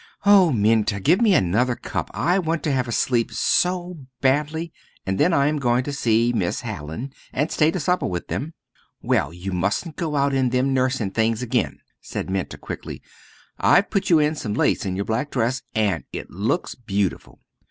"Oh, 0.25 0.51
Minta, 0.51 0.99
give 0.99 1.21
me 1.21 1.35
another 1.35 1.75
cup. 1.75 2.09
I 2.11 2.39
want 2.39 2.63
to 2.63 2.71
have 2.71 2.87
a 2.87 2.91
sleep 2.91 3.31
so 3.31 3.99
badly, 4.19 4.73
and 5.05 5.19
then 5.19 5.31
I 5.31 5.45
am 5.45 5.59
going 5.59 5.83
to 5.83 5.93
see 5.93 6.33
Miss 6.33 6.61
Hallin, 6.61 7.13
and 7.31 7.51
stay 7.51 7.69
to 7.69 7.79
supper 7.79 8.07
with 8.07 8.27
them." 8.27 8.55
"Well, 9.03 9.31
you 9.31 9.51
mustn't 9.51 9.97
go 9.97 10.15
out 10.15 10.33
in 10.33 10.49
them 10.49 10.73
nursin' 10.73 11.11
things 11.11 11.43
again," 11.43 11.81
said 12.01 12.31
Minta, 12.31 12.57
quickly; 12.57 13.03
"I've 13.59 13.91
put 13.91 14.09
you 14.09 14.17
in 14.17 14.33
some 14.33 14.55
lace 14.55 14.87
in 14.87 14.95
your 14.95 15.05
black 15.05 15.29
dress, 15.29 15.61
an' 15.75 16.05
it 16.11 16.31
looks 16.31 16.73
beautiful." 16.73 17.37